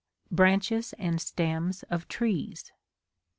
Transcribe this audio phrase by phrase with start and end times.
[0.31, 2.71] Branches and stems of Trees.